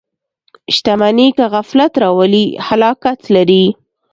[0.75, 3.65] •شتمني که غفلت راولي، هلاکت لري.